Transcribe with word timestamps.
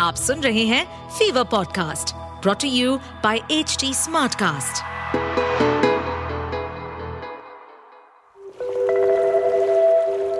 आप 0.00 0.14
सुन 0.14 0.40
रहे 0.40 0.64
हैं 0.64 1.08
fever 1.08 1.44
podcast 1.44 2.14
brought to 2.42 2.68
you 2.68 2.96
by 2.96 3.40
H 3.50 3.76
T 3.80 3.94
Smartcast 3.94 4.82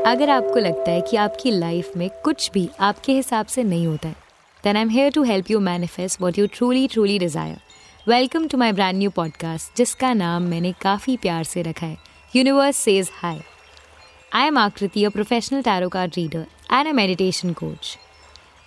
अगर 0.07 0.31
आपको 0.31 0.59
लगता 0.59 0.91
है 0.91 1.01
कि 1.01 1.17
आपकी 1.17 1.51
लाइफ 1.51 1.91
में 1.97 2.11
कुछ 2.25 2.51
भी 2.55 2.69
आपके 2.81 3.13
हिसाब 3.13 3.47
से 3.47 3.63
नहीं 3.63 3.87
होता 3.87 4.09
है 4.09 4.17
then 4.65 4.77
I 4.77 4.83
am 4.83 4.89
here 4.89 5.13
to 5.13 5.23
help 5.23 5.51
you 5.51 5.61
manifest 5.61 6.21
what 6.21 6.39
you 6.39 6.47
truly 6.47 6.89
truly 6.89 7.19
desire 7.19 7.61
welcome 8.09 8.49
to 8.49 8.59
my 8.59 8.73
brand 8.73 8.99
new 8.99 9.11
podcast 9.11 9.77
जिसका 9.77 10.13
नाम 10.13 10.43
मैंने 10.43 10.73
काफ़ी 10.73 11.17
प्यार 11.17 11.45
से 11.45 11.63
रखा 11.63 11.87
है. 11.87 11.97
Universe 12.37 12.77
says 12.77 13.11
hi 13.15 13.41
I 14.33 14.47
am 14.47 14.59
Aakriti 14.59 15.05
a 15.05 15.09
professional 15.09 15.63
tarot 15.63 15.89
card 15.89 16.13
reader 16.17 16.47
and 16.73 16.89
a 16.89 16.93
meditation 16.93 17.53
coach 17.53 17.99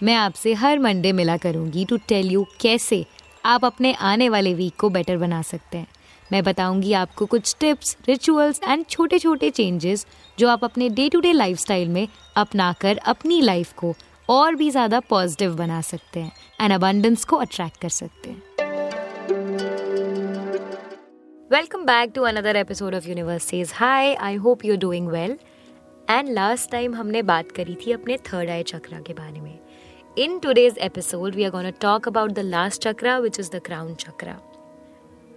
मैं 0.04 0.14
आपसे 0.16 0.54
हर 0.54 0.80
मंडे 0.80 1.12
मिला 1.12 1.36
करूँगी 1.38 1.84
टू 1.86 1.98
टेल 2.08 2.32
यू 2.32 2.46
कैसे 2.62 3.06
आप 3.46 3.66
अपने 3.66 3.94
आने 3.94 4.28
वाले 4.30 4.54
वीक 4.54 4.76
को 4.80 4.90
बेटर 4.90 5.18
बना 5.18 5.42
सकते 5.42 5.78
हैं। 5.78 5.88
मैं 6.32 6.44
बताऊँगी 6.44 6.94
आपको 6.94 7.26
कुछ 7.26 7.56
टिप्स 7.60 7.96
रिचुअल्स 8.08 8.60
एंड 8.64 8.86
छोटे 8.86 9.20
छोटे 9.20 9.50
चेंजेस 9.50 10.06
जो 10.38 10.50
आप 10.50 10.64
अपने 10.64 10.90
डे 10.90 11.08
टू 11.10 11.20
डे 11.20 11.32
लाइफ 11.34 11.72
में 11.72 12.08
अपना 12.36 12.72
कर 12.74 12.98
अपनी 12.98 13.42
लाइफ 13.42 13.74
को 13.74 13.94
और 14.30 14.56
भी 14.56 14.70
ज़्यादा 14.70 15.00
पॉजिटिव 15.00 15.56
बना 15.56 15.82
सकते 15.82 16.20
हैं 16.20 16.32
एंड 16.62 16.74
अबंडेंस 16.74 17.26
को 17.26 17.38
अट्रैक्ट 17.38 17.82
कर 17.82 17.90
सकते 17.90 18.30
हैं। 18.30 18.42
Welcome 21.52 21.86
back 21.86 22.12
to 22.16 22.24
another 22.24 22.56
episode 22.56 22.96
of 22.96 23.08
universe 23.10 23.44
says 23.44 23.72
hi 23.76 24.14
I 24.14 24.36
hope 24.36 24.66
you 24.66 24.78
doing 24.78 25.08
well 25.08 25.38
and 26.10 26.30
last 26.30 26.72
time 26.72 26.96
हमने 26.96 27.22
बात 27.22 27.52
करी 27.52 27.76
थी 27.76 27.92
अपने 27.92 28.18
थर्ड 28.18 28.50
आई 28.50 28.64
चक्रा 28.64 29.00
के 29.00 29.14
बारे 29.14 29.42
में। 29.42 29.53
In 30.19 30.39
today's 30.39 30.79
episode 30.83 31.35
we 31.35 31.45
are 31.45 31.51
gonna 31.51 31.71
talk 31.81 32.09
about 32.09 32.31
the 32.31 32.39
last 32.39 32.83
chakra 32.83 33.19
which 33.19 33.41
is 33.41 33.51
the 33.51 33.61
crown 33.65 33.95
chakra 33.95 34.39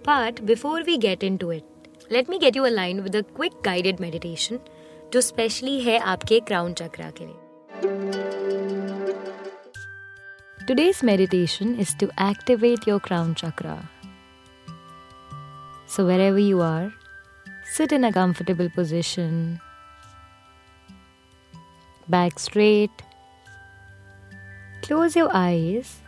but 0.06 0.40
before 0.50 0.82
we 0.82 0.96
get 1.06 1.24
in 1.24 1.36
to 1.36 1.52
it 1.52 2.12
let 2.12 2.30
me 2.30 2.38
get 2.38 2.56
you 2.56 2.64
a 2.64 2.70
line 2.70 3.00
with 3.00 3.16
a 3.16 3.20
quick 3.36 3.60
guided 3.64 4.00
meditation 4.00 4.58
जो 5.12 5.20
specially 5.20 5.80
है 5.80 5.98
आपके 6.14 6.40
crown 6.40 6.74
चक्रा 6.74 7.10
के 7.10 7.26
लिए 7.26 7.40
Today's 10.58 11.02
meditation 11.02 11.76
is 11.76 11.92
to 11.94 12.08
activate 12.16 12.86
your 12.86 13.00
crown 13.00 13.34
chakra. 13.34 13.90
So, 15.86 16.06
wherever 16.06 16.38
you 16.38 16.60
are, 16.60 16.92
sit 17.66 17.90
in 17.90 18.04
a 18.04 18.12
comfortable 18.12 18.70
position, 18.70 19.60
back 22.08 22.38
straight. 22.38 23.02
Close 24.87 25.17
your 25.17 25.29
eyes 25.33 25.99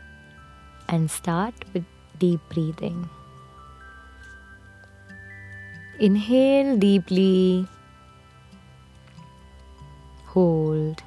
and 0.87 1.11
start 1.11 1.53
with 1.73 1.83
deep 2.17 2.39
breathing. 2.47 3.09
Inhale 5.99 6.77
deeply, 6.77 7.67
hold, 10.27 11.03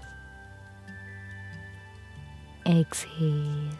exhale. 2.67 3.71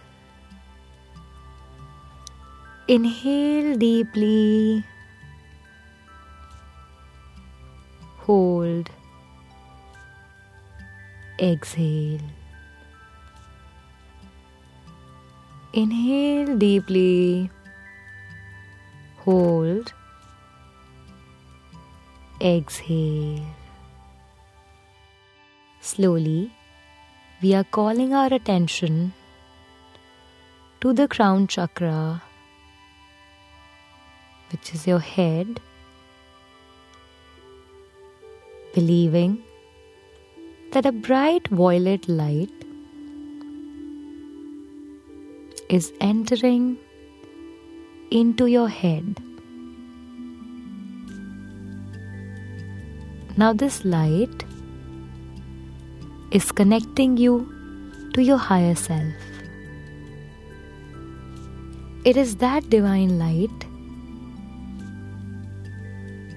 Inhale 2.89 3.77
deeply, 3.77 4.85
hold, 8.21 8.89
exhale. 11.39 12.42
Inhale 15.75 16.59
deeply, 16.59 17.51
hold, 19.21 19.95
exhale. 22.43 23.43
Slowly, 25.81 26.53
we 27.41 27.55
are 27.55 27.65
calling 27.65 28.13
our 28.13 28.31
attention 28.35 29.15
to 30.83 30.93
the 30.93 31.09
crown 31.09 31.47
chakra, 31.47 32.23
which 34.51 34.75
is 34.75 34.87
your 34.87 34.99
head, 34.99 35.59
believing 38.75 39.43
that 40.73 40.85
a 40.85 40.93
bright 40.93 41.49
violet 41.49 42.07
light 42.11 42.62
is 45.73 45.91
entering 46.03 46.77
into 48.11 48.45
your 48.45 48.69
head. 48.69 49.21
Now, 53.39 53.55
this 53.55 53.83
light 53.83 54.45
is 56.31 56.53
connecting 56.53 57.17
you 57.17 57.37
to 58.13 58.23
your 58.23 58.37
higher 58.37 58.75
self. 58.75 59.15
It 62.05 62.19
is 62.19 62.37
that 62.37 62.69
divine 62.69 63.19
light 63.19 63.67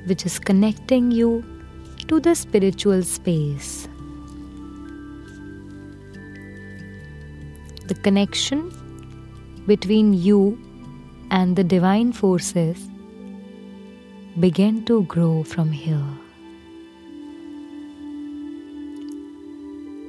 which 0.06 0.25
is 0.25 0.40
connecting 0.40 1.12
you 1.12 1.44
to 2.07 2.22
the 2.22 2.35
spiritual 2.35 3.03
space. 3.03 3.90
The 7.88 7.95
connection 7.95 8.72
between 9.68 10.14
you 10.14 10.59
and 11.31 11.56
the 11.56 11.64
divine 11.64 12.12
forces 12.12 12.88
begin 14.40 14.84
to 14.86 15.03
grow 15.03 15.44
from 15.44 15.72
here. 15.72 16.06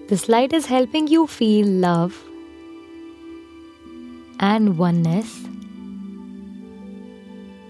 This 0.09 0.29
light 0.29 0.53
is 0.53 0.67
helping 0.67 1.09
you 1.09 1.27
feel 1.27 1.67
love 1.67 2.23
and 4.39 4.79
oneness 4.79 5.43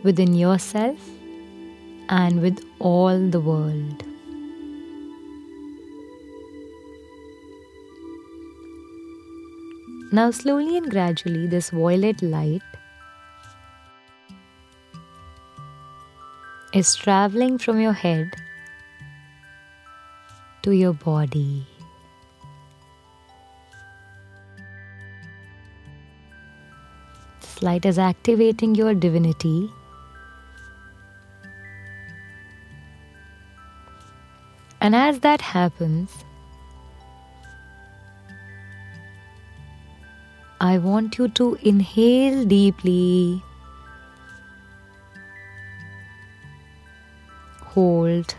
within 0.03 0.35
yourself 0.35 0.99
and 2.09 2.43
with 2.43 2.65
all 2.79 3.19
the 3.31 3.41
world. 3.41 4.05
Now, 10.13 10.31
slowly 10.31 10.77
and 10.77 10.89
gradually, 10.89 11.49
this 11.49 11.71
violet 11.71 12.23
light 12.23 12.63
is 16.73 16.95
traveling 16.95 17.59
from 17.59 17.81
your 17.81 17.93
head 17.93 18.31
to 20.63 20.71
your 20.71 20.93
body. 20.93 21.67
This 27.41 27.63
light 27.63 27.85
is 27.85 27.99
activating 27.99 28.75
your 28.77 28.95
divinity. 28.95 29.71
And 34.81 34.95
as 34.95 35.19
that 35.21 35.41
happens, 35.41 36.26
I 40.77 40.79
want 40.79 41.17
you 41.17 41.29
to 41.29 41.57
inhale 41.63 42.45
deeply, 42.45 43.43
hold, 47.63 48.35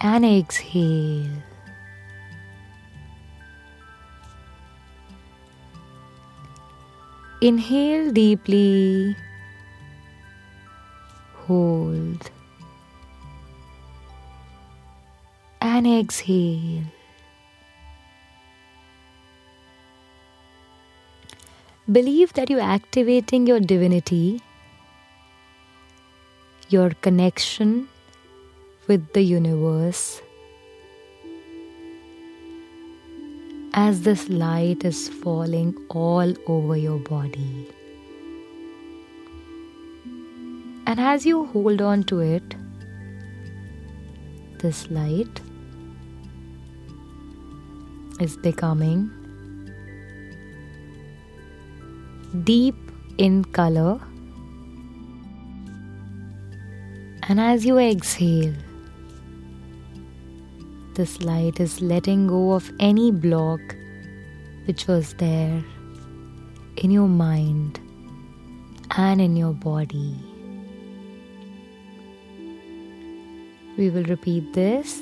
and 0.00 0.24
exhale. 0.24 1.30
Inhale 7.40 8.10
deeply, 8.10 9.14
hold, 11.46 12.30
and 15.60 15.86
exhale. 15.86 16.82
Believe 21.90 22.32
that 22.34 22.48
you're 22.48 22.60
activating 22.60 23.44
your 23.44 23.58
divinity, 23.58 24.40
your 26.68 26.90
connection 26.90 27.88
with 28.86 29.12
the 29.14 29.22
universe, 29.22 30.22
as 33.74 34.02
this 34.02 34.28
light 34.28 34.84
is 34.84 35.08
falling 35.08 35.74
all 35.88 36.32
over 36.46 36.76
your 36.76 37.00
body. 37.00 37.68
And 40.86 41.00
as 41.00 41.26
you 41.26 41.46
hold 41.46 41.82
on 41.82 42.04
to 42.04 42.20
it, 42.20 42.54
this 44.60 44.88
light 44.88 45.40
is 48.20 48.36
becoming 48.36 49.10
deep 52.44 52.74
in 53.18 53.44
color. 53.44 54.00
And 57.28 57.38
as 57.38 57.64
you 57.64 57.78
exhale, 57.78 58.54
this 60.94 61.22
light 61.22 61.60
is 61.60 61.80
letting 61.80 62.26
go 62.26 62.52
of 62.52 62.70
any 62.80 63.10
block 63.10 63.60
which 64.64 64.86
was 64.86 65.14
there 65.14 65.62
in 66.76 66.90
your 66.90 67.08
mind 67.08 67.78
and 68.96 69.20
in 69.20 69.36
your 69.36 69.52
body. 69.52 70.16
We 73.76 73.90
will 73.90 74.04
repeat 74.04 74.52
this. 74.52 75.00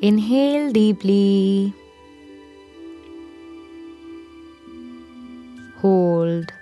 Inhale 0.00 0.72
deeply. 0.72 1.74
Hold 5.80 6.52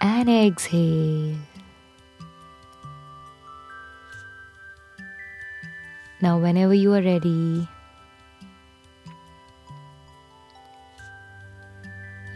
and 0.00 0.30
exhale. 0.30 1.36
Now, 6.22 6.38
whenever 6.38 6.74
you 6.74 6.92
are 6.94 7.02
ready, 7.02 7.66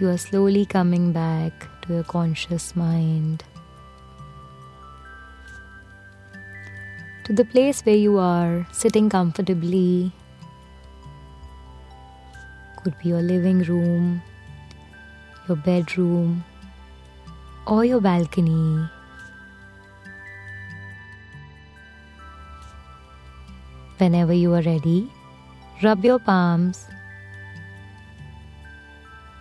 you 0.01 0.09
are 0.09 0.19
slowly 0.19 0.67
coming 0.67 1.13
back 1.13 1.69
to 1.83 1.95
your 1.95 2.03
conscious 2.03 2.75
mind, 2.75 3.45
to 7.23 7.33
the 7.33 7.45
place 7.45 7.83
where 7.83 7.95
you 7.95 8.19
are 8.19 8.67
sitting 8.73 9.09
comfortably. 9.09 10.11
Could 12.83 12.99
be 12.99 13.11
your 13.11 13.23
living 13.23 13.61
room, 13.61 14.23
your 15.49 15.57
bedroom, 15.57 16.45
or 17.67 17.85
your 17.85 18.01
balcony. 18.01 18.89
Whenever 23.99 24.33
you 24.33 24.53
are 24.55 24.63
ready, 24.63 25.11
rub 25.83 26.05
your 26.05 26.19
palms. 26.19 26.87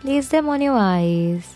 Place 0.02 0.30
them 0.30 0.48
on 0.48 0.62
your 0.62 0.76
eyes. 0.76 1.56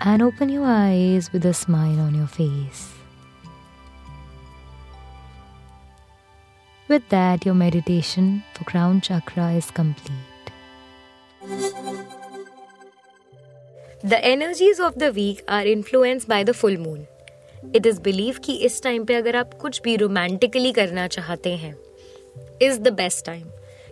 And 0.00 0.22
open 0.22 0.48
your 0.48 0.66
eyes 0.66 1.32
with 1.32 1.46
a 1.46 1.54
smile 1.54 2.00
on 2.00 2.14
your 2.14 2.26
face. 2.26 2.92
With 6.88 7.08
that, 7.08 7.46
your 7.46 7.54
meditation 7.54 8.42
for 8.52 8.64
crown 8.64 9.00
chakra 9.00 9.52
is 9.52 9.70
complete. 9.70 10.33
The 14.04 14.18
energies 14.22 14.78
of 14.80 14.94
the 14.98 15.12
week 15.12 15.42
are 15.46 15.66
influenced 15.66 16.28
by 16.28 16.42
the 16.42 16.54
full 16.54 16.76
moon. 16.78 17.00
It 17.74 17.86
is 17.86 18.00
believe 18.00 18.38
कि 18.44 18.52
इस 18.66 18.82
time 18.82 19.04
पे 19.04 19.14
अगर 19.14 19.36
आप 19.36 19.54
कुछ 19.54 19.80
भी 19.82 19.96
romantically 19.96 20.72
करना 20.72 21.06
चाहते 21.06 21.50
हैं 21.56 21.74
इज़ 22.62 22.80
द 22.80 22.92
बेस्ट 22.92 23.24
टाइम 23.26 23.44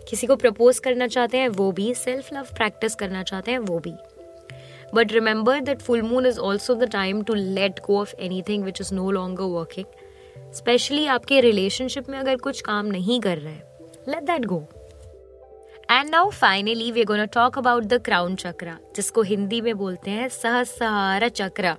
किसी 0.09 0.27
को 0.27 0.35
प्रपोज 0.35 0.79
करना 0.79 1.07
चाहते 1.07 1.37
हैं, 1.37 1.47
वो 1.49 1.71
भी 1.71 1.93
सेल्फ 1.93 2.33
लव 2.33 2.47
प्रैक्टिस 2.55 2.95
करना 2.95 3.23
चाहते 3.23 3.51
हैं, 3.51 3.59
वो 3.59 3.79
भी. 3.79 3.93
But 4.95 5.11
remember 5.11 5.59
that 5.59 5.81
full 5.81 6.01
moon 6.01 6.25
is 6.25 6.39
also 6.39 6.75
the 6.75 6.89
time 6.91 7.21
to 7.21 7.33
let 7.33 7.79
go 7.79 7.99
of 8.01 8.15
any 8.19 8.41
thing 8.49 8.63
which 8.63 8.81
is 8.81 8.93
no 8.93 9.11
longer 9.11 9.43
working 9.43 10.53
specially 10.53 11.05
आपके 11.07 11.41
रिलेशनशिप 11.41 12.09
में 12.09 12.17
अगर 12.19 12.35
कुछ 12.37 12.61
काम 12.61 12.85
नहीं 12.85 13.19
कर 13.21 13.37
रहे 13.37 13.55
let 14.11 14.23
that 14.23 14.45
go 14.45 14.67
and 15.93 16.09
now 16.09 16.29
finally 16.29 16.91
we 16.91 17.03
gonna 17.05 17.25
talk 17.25 17.57
about 17.57 17.83
the 17.83 17.97
crown 18.05 18.35
chakra 18.35 18.77
जिसको 18.95 19.21
हिंदी 19.21 19.59
में 19.61 19.77
बोलते 19.77 20.11
हैं 20.11 20.27
सहस्रा 20.29 21.27
चक्रा। 21.29 21.75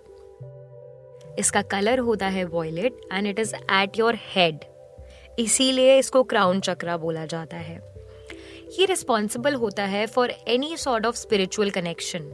इसका 1.38 1.62
कलर 1.72 1.99
होता 1.99 2.26
है 2.26 2.44
violet 2.44 3.00
and 3.12 3.26
it 3.26 3.38
is 3.38 3.55
at 3.55 3.99
your 3.99 4.19
head 4.34 4.58
इसीलिए 5.38 5.99
इसको 5.99 6.22
क्राउन 6.22 6.61
चक्रा 6.61 6.96
बोला 6.96 7.25
जाता 7.26 7.56
है। 7.56 7.76
ये 8.78 8.87
रिस्पॉन्सिबल 8.87 9.55
होता 9.55 9.84
है 9.87 10.06
for 10.06 10.34
any 10.49 10.76
sort 10.76 11.06
of 11.06 11.17
spiritual 11.17 11.70
connection 11.70 12.31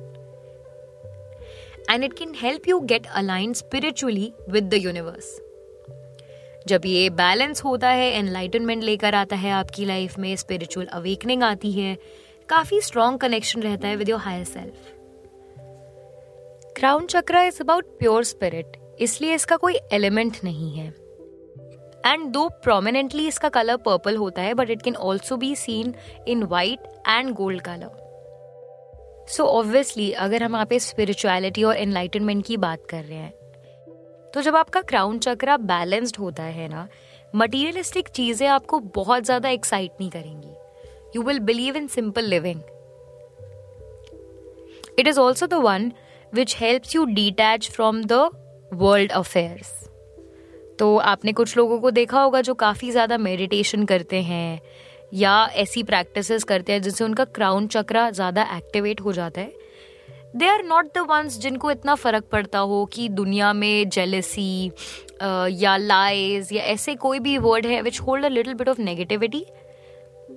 and 1.91 2.05
it 2.05 2.13
can 2.13 2.35
help 2.43 2.69
you 2.69 2.81
get 2.93 3.07
align 3.15 3.53
spiritually 3.55 4.33
with 4.51 4.69
the 4.69 4.83
universe 4.85 5.39
जब 6.69 6.87
ये 6.87 7.09
बैलेंस 7.11 7.65
होता 7.65 7.89
है 7.89 8.11
एनलाइटनमेंट 8.13 8.83
लेकर 8.83 9.15
आता 9.15 9.37
है 9.37 9.51
आपकी 9.51 9.85
लाइफ 9.85 10.19
में 10.19 10.35
स्पिरिचुअल 10.37 10.87
अवेकनिंग 10.87 11.43
आती 11.43 11.73
है, 11.73 11.97
काफ़ी 12.49 12.81
स्ट्रॉन्ग 12.81 13.21
कनेक्शन 13.21 13.63
रहता 13.63 13.89
है 13.89 13.97
with 13.97 14.09
your 14.09 14.21
higher 14.21 14.45
self 14.45 14.93
crown 16.77 17.07
chakra 17.07 17.43
is 17.43 17.61
about 17.63 17.99
pure 17.99 18.25
spirit 18.25 18.77
इसलिए 19.01 19.35
इसका 19.35 19.57
कोई 19.57 19.79
एलिमेंट 19.93 20.37
नहीं 20.45 20.73
है। 20.73 20.89
एंड 22.07 22.27
दो 22.33 22.49
प्रोमिनेंटली 22.63 23.27
इसका 23.29 23.49
कलर 23.49 23.77
पर्पल 23.77 24.17
होता 24.17 24.43
है 24.43 24.55
but 24.55 24.71
it 24.71 24.83
can 24.83 24.97
also 24.97 25.37
be 25.37 25.55
seen 25.57 25.95
in 26.29 26.43
white 26.43 26.87
and 27.09 27.35
gold 27.35 27.63
colour 27.63 29.27
so 29.29 29.45
obviously 29.45 30.11
अगर 30.13 30.43
हम 30.43 30.55
यहाँ 30.55 30.67
पे 30.67 30.79
स्पिरिचुअलिटी 30.79 31.65
और 31.65 31.77
एनलाइटनमेंट 31.77 32.47
की 32.47 32.57
बात 32.57 32.87
कर 32.91 33.05
रहे 33.05 33.19
हैं 33.19 33.33
तो 34.35 34.43
जब 34.43 34.57
आपका 34.57 34.81
क्राउन 34.83 35.19
चक्रा 35.19 35.57
बैलेंस्ड 35.57 36.17
होता 36.17 36.43
है 36.43 36.69
ना 36.69 36.87
मटीरियलिस्टिक 37.35 38.09
चीज़ें 38.09 38.47
आपको 38.49 38.79
बहुत 38.95 39.25
ज़्यादा 39.25 39.49
एक्साइट 39.49 39.91
नहीं 40.01 40.11
करेंगी। 40.11 40.55
You 41.17 41.23
will 41.23 41.39
believe 41.41 41.77
in 41.77 41.87
simple 41.89 42.25
living 42.25 42.61
it 44.99 45.09
is 45.09 45.21
also 45.21 45.47
the 45.47 45.55
one 45.63 45.93
which 46.33 46.57
helps 46.61 46.95
you 46.97 47.05
detach 47.07 47.71
from 47.71 48.03
the 48.05 48.29
world 48.73 49.13
affairs 49.13 49.73
तो 50.79 50.97
आपने 50.99 51.33
कुछ 51.33 51.57
लोगों 51.57 51.79
को 51.81 51.91
देखा 51.91 52.21
होगा 52.21 52.41
जो 52.41 52.55
काफ़ी 52.57 52.91
ज़्यादा 52.91 53.17
मेडिटेशन 53.19 53.85
करते 53.85 54.21
हैं, 54.23 54.61
या 55.15 55.33
ऐसी 55.55 55.83
प्रैक्टिसेस 55.83 56.45
करते 56.45 56.73
हैं 56.73 56.83
जिससे 56.83 57.05
उनका 57.05 57.25
क्राउन 57.31 57.67
चक्रा 57.67 58.11
ज़्यादा 58.11 58.43
एक्टिवेट 58.57 59.01
हो 59.01 59.13
जाता 59.13 59.41
है। 59.41 59.53
They 60.37 60.47
are 60.47 60.63
not 60.65 60.87
the 60.95 60.99
ones 61.09 61.39
जिनको 61.41 61.71
इतना 61.71 61.95
फ़र्क 61.95 62.25
पड़ता 62.33 62.59
हो 62.71 62.85
कि 62.93 63.09
दुनिया 63.11 63.53
में 63.53 63.89
जेलसी 63.89 64.71
या 65.55 65.77
लाइज 65.77 66.53
या 66.53 66.63
ऐसे 66.65 66.95
कोई 66.97 67.19
भी 67.21 67.37
वर्ड 67.39 67.67
है 67.67 67.81
which 67.83 68.01
hold 68.01 68.25
a 68.25 68.29
little 68.29 68.55
bit 68.55 68.69
of 68.69 68.81
negativity 68.81 69.45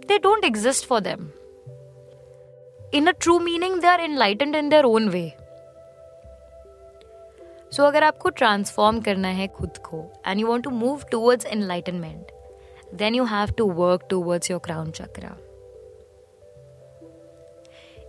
they 0.07 0.17
don't 0.17 0.45
exist 0.45 0.87
for 0.87 0.99
them 1.01 1.29
in 2.93 3.07
a 3.07 3.11
true 3.11 3.39
meaning 3.39 3.79
they 3.81 3.87
are 3.87 4.01
enlightened 4.01 4.55
in 4.55 4.69
their 4.69 4.85
own 4.85 5.09
way 5.09 5.29
so 7.71 7.83
अगर 7.83 8.03
आपको 8.03 8.29
ट्रांसफॉर्म 8.31 8.99
करना 9.01 9.27
है 9.27 9.47
खुद 9.51 9.77
को 9.85 10.03
and 10.27 10.39
you 10.39 10.47
want 10.47 10.63
to 10.63 10.69
move 10.71 11.03
towards 11.11 11.45
enlightenment 11.45 12.31
then 12.95 13.15
you 13.15 13.23
have 13.27 13.51
to 13.57 13.71
work 13.73 14.05
towards 14.09 14.51
your 14.51 14.59
crown 14.65 14.91
chakra 14.91 15.35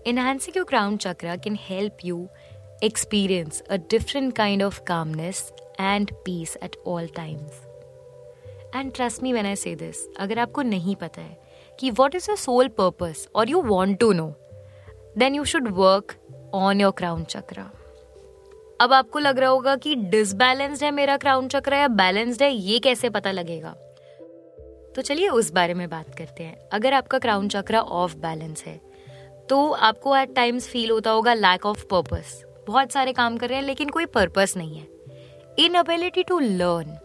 Enhancing 0.07 0.53
your 0.55 0.67
crown 0.67 0.99
chakra 0.99 1.39
can 1.39 1.55
help 1.55 2.05
you 2.05 2.29
experience 2.83 3.63
a 3.71 3.79
different 3.79 4.35
kind 4.35 4.61
of 4.61 4.85
calmness 4.85 5.51
and 5.79 6.13
peace 6.27 6.59
at 6.61 6.77
all 6.85 7.09
times. 7.09 7.53
And 8.75 8.93
trust 8.93 9.23
me 9.23 9.33
when 9.33 9.47
I 9.47 9.55
say 9.55 9.75
this, 9.75 10.03
अगर 10.21 10.39
आपको 10.39 10.63
नहीं 10.63 10.97
पता 10.97 11.23
है 11.23 11.39
कि 11.81 11.93
what 11.93 12.15
is 12.15 12.29
your 12.29 12.37
soul 12.37 12.69
purpose 12.69 13.27
or 13.35 13.47
you 13.47 13.65
want 13.73 13.99
to 14.01 14.13
know, 14.13 14.29
then 15.17 15.41
you 15.41 15.47
should 15.47 15.73
work 15.73 16.17
on 16.53 16.85
your 16.85 16.93
crown 17.01 17.25
chakra. 17.27 17.67
अब 18.81 18.93
आपको 18.93 19.19
लग 19.19 19.39
रहा 19.39 19.51
होगा 19.51 19.77
कि 19.77 19.95
डिसबैलेंस्ड 19.95 20.85
है 20.85 20.91
मेरा 20.91 21.17
क्राउन 21.17 21.49
चक्र 21.49 21.75
या 21.75 21.89
बैलेंस्ड 21.89 22.43
है 22.43 22.55
ये 22.55 22.79
कैसे 22.79 23.11
पता 23.11 23.31
लगेगा 23.33 23.77
तो 24.97 25.03
चलिए 25.03 25.29
उस 25.29 25.53
बारे 25.53 25.75
में 25.75 25.89
बात 25.91 26.15
करते 26.15 26.43
हैं 26.43 26.57
अगर 26.73 26.95
आपका 26.95 27.19
क्राउन 27.19 27.49
चक्र 27.49 27.77
ऑफ़ 27.77 28.17
बैलेंस 28.17 28.65
है 28.65 28.81
तो 29.49 29.71
आपको 29.71 30.17
एट 30.17 30.35
टाइम्स 30.35 30.69
फील 30.69 30.91
होता 30.91 31.11
होगा 31.11 31.35
लैक 31.35 31.67
ऑफ़ 31.67 31.85
पर्पस 31.87 32.43
बहुत 32.67 32.93
सारे 32.93 33.13
काम 33.13 33.37
कर 33.37 33.49
रहे 33.49 33.59
हैं, 33.59 33.65
लेकिन 33.65 33.89
कोई 33.89 34.07
पर्पस 34.07 34.55
नहीं 34.57 34.77
है. 34.77 34.87
इनएबिलिटी 35.59 36.23
टू 36.23 36.39
लर्न 36.39 36.97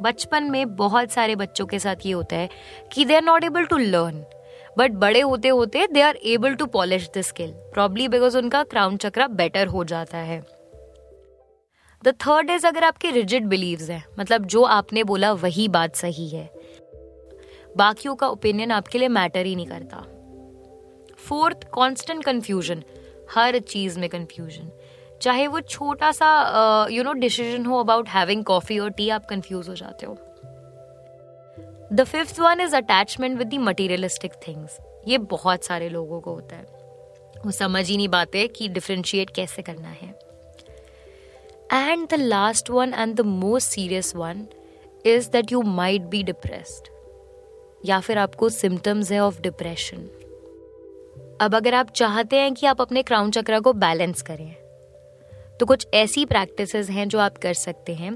बचपन 0.00 0.44
में 0.44 0.74
बहुत 0.76 1.10
सारे 1.10 1.34
बच्चों 1.36 1.66
के 1.66 1.78
साथ 1.78 2.06
ये 2.06 2.12
होता 2.12 2.36
है 2.36 2.48
कि 2.92 3.04
they 3.04 3.14
are 3.14 3.22
not 3.22 3.44
able 3.44 3.64
to 3.64 3.76
learn 3.78 4.24
but 4.78 4.92
बड़े 4.94 5.20
होते 5.20 5.48
होते 5.48 5.86
they 5.86 6.00
are 6.00 6.16
able 6.24 6.54
to 6.54 6.66
polish 6.68 7.08
the 7.16 7.20
skill 7.22 7.50
probably 7.74 8.08
because 8.08 8.38
उनका 8.38 8.62
क्राउन 8.64 8.96
चक्र 8.96 9.26
बेटर 9.32 9.66
हो 9.66 9.84
जाता 9.84 10.18
है. 10.18 10.40
द 12.02 12.14
थर्ड 12.26 12.50
इज़ 12.50 12.66
अगर 12.66 12.84
आपके 12.84 13.10
रिजिड 13.10 13.46
बिलीव्स 13.46 13.90
हैं 13.90 14.04
मतलब 14.18 14.46
जो 14.46 14.62
आपने 14.62 15.04
बोला 15.04 15.32
वही 15.34 15.68
बात 15.68 15.96
सही 15.96 16.28
है. 16.28 16.48
बाकियों 17.76 18.14
का 18.14 18.28
ओपिनियन 18.28 18.70
आपके 18.70 18.98
लिए 18.98 19.08
मैटर 19.10 19.46
ही 19.46 19.54
नहीं 19.56 19.66
करता. 19.66 20.04
फोर्थ 21.26 21.68
कॉन्स्टेंट 21.72 22.24
कंफ्यूजन 22.24 22.82
हर 23.30 23.58
चीज़ 23.58 23.98
में 24.00 24.08
कन्फ्यूज़न। 24.08 24.70
चाहे 25.22 25.46
वो 25.46 25.60
छोटा 25.60 26.10
सा 26.12 26.86
यू 26.90 27.02
नो 27.04 27.12
डिसीज़न 27.14 27.66
हो 27.66 27.78
अबाउट 27.80 28.08
हैविंग 28.08 28.44
कॉफ़ी 28.44 28.78
और 28.78 28.90
टी 28.90 29.08
आप 29.10 29.26
कंफ्यूज 29.26 29.68
हो 29.68 29.74
जाते 29.74 30.06
हो। 30.06 30.16
The 31.92 32.04
fifth 32.04 32.40
one 32.40 32.60
is 32.60 32.76
attachment 32.76 33.38
with 33.38 33.48
the 33.48 33.58
materialistic 33.60 34.32
things 34.46 34.78
ये 35.08 35.18
बहुत 35.30 35.64
सारे 35.64 35.88
लोगों 35.88 36.20
को 36.20 36.34
होता 36.34 36.56
है। 36.56 37.42
वो 37.44 37.50
समझ 37.50 37.86
ही 37.88 37.96
नहीं 37.96 38.08
पाते 38.08 38.46
कि 38.48 38.68
डिफ्रेंशिएट 38.68 39.30
कैसे 39.30 39.62
करना 39.62 39.88
है। 39.90 40.08
And 41.72 42.08
the 42.08 42.14
last 42.14 42.70
one 42.70 42.94
and 42.94 43.14
the 43.16 43.20
most 43.20 43.70
serious 43.70 44.14
one 44.16 44.46
is 45.06 45.30
that 45.30 45.52
you 45.52 45.62
might 45.62 46.02
be 46.10 46.22
depressed 46.22 46.88
या 47.82 48.00
फिर 48.00 48.18
आपको 48.18 48.48
सिम्टम्स 48.50 49.12
है 49.12 49.20
ऑफ़ 49.20 49.40
डिप्रेशन 49.42 50.08
अब 51.40 51.54
अगर 51.54 51.74
आप 51.74 51.90
चाहते 51.90 52.36
हैं 52.36 52.54
कि 52.54 52.66
आप 52.66 52.80
अपने 52.80 53.02
क्राउन 53.02 53.30
चक्र 53.30 53.60
को 53.60 53.72
बैलेंस 53.72 54.22
करें 54.22 54.54
तो 55.60 55.66
कुछ 55.66 55.86
ऐसी 55.94 56.24
प्रैक्टिसेस 56.24 56.90
हैं 56.90 57.08
जो 57.08 57.18
आप 57.18 57.38
कर 57.38 57.54
सकते 57.54 57.94
हैं 57.94 58.14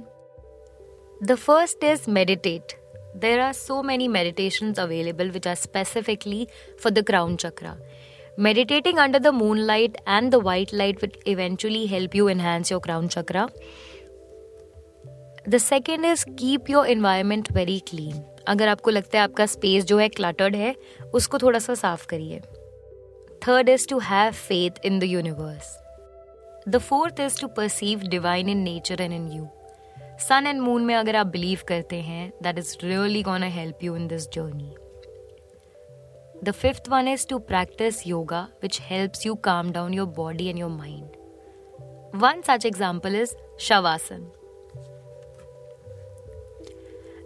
the 1.22 1.34
first 1.34 1.84
is 1.84 2.10
meditate 2.10 2.72
there 3.16 3.40
are 3.40 3.52
so 3.52 3.82
many 3.82 4.08
meditation 4.08 4.72
available 4.72 5.30
which 5.30 5.48
are 5.48 5.54
specifically 5.54 6.46
for 6.82 6.92
the 6.92 7.04
crown 7.04 7.36
chakra 7.36 7.74
Meditating 8.40 8.98
under 8.98 9.18
the 9.18 9.32
moonlight 9.32 9.96
and 10.06 10.32
the 10.32 10.38
white 10.38 10.72
light 10.72 11.00
will 11.02 11.14
eventually 11.26 11.86
help 11.86 12.14
you 12.14 12.28
enhance 12.28 12.70
your 12.70 12.78
crown 12.80 13.08
chakra. 13.08 13.48
The 15.46 15.58
second 15.58 16.04
is 16.04 16.24
keep 16.36 16.68
your 16.68 16.84
environment 16.86 17.50
very 17.56 17.80
clean. 17.90 18.14
अगर 18.48 18.68
आपको 18.68 18.90
लगता 18.90 19.18
है 19.18 19.24
आपका 19.24 19.46
space 19.46 19.84
जो 19.84 19.98
है 19.98 20.08
cluttered 20.08 20.56
है, 20.56 20.74
उसको 21.14 21.38
थोड़ा 21.38 21.58
सा 21.58 21.74
साफ़ 21.74 22.06
करिए 22.06 22.40
third 23.47 23.69
is 23.69 23.87
to 23.89 23.99
have 23.99 24.31
faith 24.31 24.85
in 24.85 24.99
the 24.99 25.03
universe 25.03 25.77
the 26.69 26.77
fourth 26.77 27.19
is 27.19 27.39
to 27.41 27.47
perceive 27.57 28.07
divine 28.09 28.49
in 28.49 28.63
nature 28.63 29.01
and 29.01 29.13
in 29.13 29.31
you 29.31 29.47
sun 30.27 30.47
and 30.47 30.61
moon 30.61 30.85
में 30.85 30.95
अगर 30.95 31.15
आप 31.15 31.27
बिलीव 31.27 31.59
करते 31.67 32.01
हैं 32.01 32.31
that 32.43 32.57
is 32.57 32.77
really 32.83 33.23
gonna 33.23 33.47
help 33.59 33.83
you 33.83 33.95
in 33.95 34.07
this 34.07 34.29
journey 34.33 34.73
The 36.45 36.51
fifth 36.51 36.89
one 36.89 37.07
is 37.07 37.23
to 37.27 37.39
practice 37.39 38.05
yoga, 38.05 38.49
which 38.59 38.79
helps 38.79 39.23
you 39.23 39.35
calm 39.37 39.71
down 39.71 39.93
your 39.93 40.05
body 40.05 40.49
and 40.49 40.59
your 40.59 40.69
mind. 40.69 41.15
One 42.13 42.43
such 42.43 42.65
example 42.65 43.15
is 43.15 43.33
Shavasana. 43.57 44.36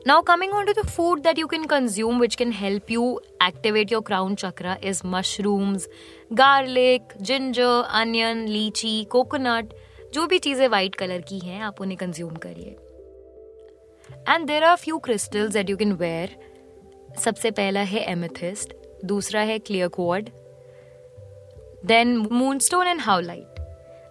Now, 0.04 0.20
coming 0.20 0.50
on 0.50 0.66
to 0.66 0.72
the 0.74 0.82
food 0.84 1.22
that 1.22 1.38
you 1.38 1.46
can 1.46 1.66
consume, 1.68 2.18
which 2.18 2.36
can 2.36 2.50
help 2.50 2.90
you 2.90 3.20
activate 3.40 3.92
your 3.92 4.02
crown 4.02 4.34
chakra, 4.34 4.76
is 4.82 5.04
mushrooms, 5.04 5.86
garlic, 6.34 7.12
ginger, 7.22 7.84
onion, 8.00 8.40
lychee, 8.48 9.06
coconut. 9.08 9.74
जो 10.14 10.26
भी 10.26 10.38
चीज़ें 10.38 10.66
white 10.68 10.94
colour 10.94 11.20
की 11.28 11.38
हैं 11.38 11.60
आप 11.62 11.80
उन्हें 11.80 11.96
consume 11.98 12.34
करिए। 12.42 12.76
And 14.28 14.46
there 14.46 14.64
are 14.64 14.76
few 14.76 14.98
crystals 14.98 15.52
that 15.52 15.70
you 15.70 15.76
can 15.76 15.92
wear 16.02 16.36
सबसे 17.20 17.50
पहला 17.50 17.80
है 17.80 18.00
एमेथिस्ट 18.12 18.74
दूसरा 19.04 19.40
है 19.40 19.58
clear 19.58 19.88
quartz 19.94 20.30
then 21.86 22.16
moonstone 22.32 22.86
and 22.86 23.00
howlite 23.00 23.64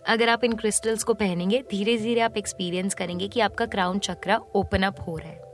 अगर 0.08 0.30
आप 0.30 0.44
इन 0.44 0.54
क्रिस्टल्स 0.54 1.04
को 1.04 1.14
पहनेंगे 1.14 1.64
धीरे 1.72 1.98
धीरे 1.98 2.22
आप 2.22 2.38
एक्सपीरियंस 2.38 2.94
करेंगे 2.94 3.28
कि 3.28 3.40
आपका 3.40 3.66
क्राउन 3.66 4.00
चक्र 4.10 4.40
ओपन 4.56 4.84
अप 4.84 5.06
हो 5.08 5.18
रहा 5.18 5.30
है। 5.30 5.51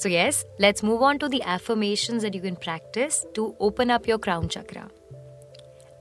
So, 0.00 0.08
yes, 0.08 0.46
let's 0.58 0.82
move 0.82 1.02
on 1.02 1.18
to 1.18 1.28
the 1.28 1.42
affirmations 1.42 2.22
that 2.22 2.34
you 2.34 2.40
can 2.40 2.56
practice 2.56 3.26
to 3.34 3.54
open 3.60 3.90
up 3.90 4.06
your 4.06 4.16
crown 4.18 4.48
chakra. 4.48 4.88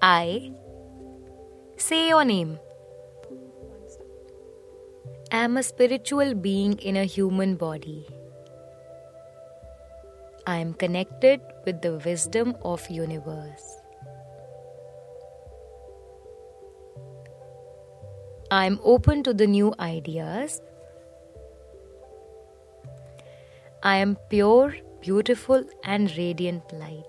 I 0.02 0.54
say 1.76 2.08
your 2.08 2.24
name. 2.24 2.60
am 5.32 5.58
a 5.58 5.64
spiritual 5.64 6.34
being 6.34 6.78
in 6.80 6.96
a 6.96 7.04
human 7.04 7.58
body. 7.58 8.08
I 10.48 10.56
am 10.60 10.74
connected 10.86 11.42
with 11.66 11.82
the 11.82 11.98
wisdom 12.06 12.56
of 12.62 12.90
universe. 12.90 13.68
I 18.50 18.66
am 18.66 18.80
open 18.96 19.24
to 19.24 19.34
the 19.34 19.46
new 19.46 19.74
ideas. 19.78 20.62
I 23.82 23.96
am 23.96 24.18
pure, 24.30 24.76
beautiful, 25.00 25.64
and 25.86 26.12
radiant 26.18 26.74
light. 26.74 27.06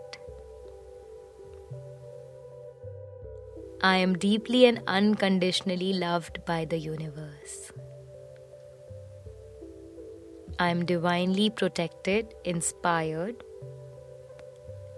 I 3.82 3.96
am 3.96 4.16
deeply 4.16 4.66
and 4.66 4.80
unconditionally 4.86 5.94
loved 5.94 6.44
by 6.44 6.66
the 6.66 6.78
universe. 6.78 7.72
I 10.60 10.68
am 10.68 10.86
divinely 10.86 11.50
protected, 11.50 12.34
inspired, 12.44 13.42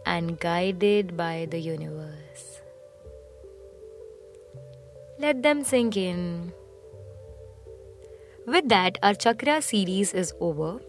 and 0.04 0.38
guided 0.38 1.16
by 1.16 1.46
the 1.50 1.58
universe. 1.58 2.60
Let 5.18 5.42
them 5.42 5.64
sink 5.64 5.96
in. 5.96 6.52
With 8.46 8.68
that, 8.68 8.98
our 9.02 9.14
chakra 9.14 9.62
series 9.62 10.12
is 10.12 10.34
over. 10.38 10.80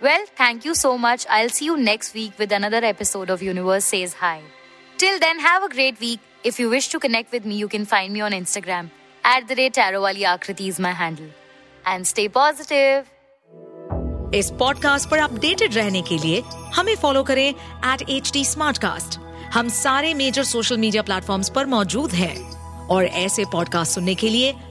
Well, 0.00 0.24
thank 0.36 0.64
you 0.64 0.74
so 0.74 0.96
much. 0.98 1.26
I'll 1.28 1.50
see 1.50 1.66
you 1.66 1.76
next 1.76 2.14
week 2.14 2.38
with 2.38 2.52
another 2.52 2.82
episode 2.84 3.28
of 3.28 3.42
Universe 3.42 3.84
Says 3.84 4.14
Hi. 4.14 4.40
Till 4.98 5.18
then, 5.18 5.38
have 5.40 5.62
a 5.62 5.68
great 5.68 6.00
week. 6.00 6.20
If 6.44 6.58
you 6.58 6.70
wish 6.70 6.88
to 6.88 6.98
connect 6.98 7.32
with 7.32 7.44
me, 7.44 7.56
you 7.56 7.68
can 7.68 7.84
find 7.84 8.12
me 8.12 8.22
on 8.22 8.32
Instagram. 8.32 8.90
At 9.24 9.46
the 9.48 9.54
rate 9.56 9.74
Tarowali 9.74 10.24
Akriti 10.24 10.68
is 10.68 10.80
my 10.80 10.92
handle. 10.92 11.30
And 11.88 12.04
stay 12.04 12.26
positive 12.28 13.04
इस 14.34 14.50
podcast 14.50 15.08
पर 15.10 15.18
updated 15.18 15.74
रहने 15.74 16.02
के 16.02 16.18
लिए 16.18 16.40
हमें 16.74 16.94
follow 16.96 17.22
करें 17.22 17.48
eight 17.48 18.02
H 18.10 18.30
D 18.32 18.44
हम 19.54 19.68
सारे 19.68 20.12
major 20.14 20.44
social 20.44 20.78
media 20.78 21.02
platform 21.02 21.42
पर 21.54 21.66
मौजूद 21.66 22.10
हैं 22.12 22.36
और 22.86 23.04
ऐसे 23.04 23.44
पॉडकास्ट 23.52 23.94
सुनने 23.94 24.14
के 24.14 24.28
लिए 24.28 24.52